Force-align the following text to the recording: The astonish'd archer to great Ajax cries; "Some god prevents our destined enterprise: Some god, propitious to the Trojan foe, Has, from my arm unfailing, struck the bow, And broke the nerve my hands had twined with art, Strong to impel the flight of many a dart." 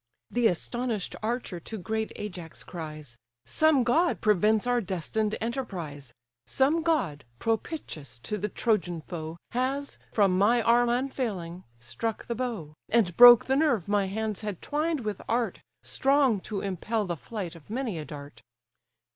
The 0.31 0.47
astonish'd 0.47 1.15
archer 1.21 1.59
to 1.59 1.77
great 1.77 2.11
Ajax 2.15 2.63
cries; 2.63 3.17
"Some 3.45 3.83
god 3.83 4.19
prevents 4.19 4.65
our 4.65 4.81
destined 4.81 5.35
enterprise: 5.39 6.11
Some 6.47 6.81
god, 6.81 7.23
propitious 7.37 8.17
to 8.23 8.39
the 8.39 8.49
Trojan 8.49 9.01
foe, 9.01 9.37
Has, 9.51 9.99
from 10.11 10.35
my 10.39 10.63
arm 10.63 10.89
unfailing, 10.89 11.65
struck 11.77 12.25
the 12.25 12.33
bow, 12.33 12.73
And 12.89 13.15
broke 13.15 13.45
the 13.45 13.55
nerve 13.55 13.87
my 13.87 14.07
hands 14.07 14.41
had 14.41 14.59
twined 14.59 15.01
with 15.01 15.21
art, 15.29 15.59
Strong 15.83 16.39
to 16.49 16.61
impel 16.61 17.05
the 17.05 17.15
flight 17.15 17.53
of 17.53 17.69
many 17.69 17.99
a 17.99 18.05
dart." 18.05 18.41